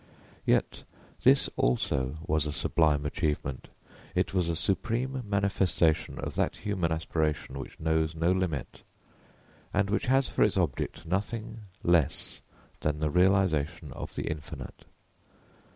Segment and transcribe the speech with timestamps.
[0.47, 0.81] Yet,
[1.23, 3.67] this also was a sublime achievement,
[4.15, 8.81] it was a supreme manifestation of that human aspiration which knows no limit,
[9.71, 12.41] and which has for its object nothing less
[12.79, 14.85] than the realisation of the Infinite.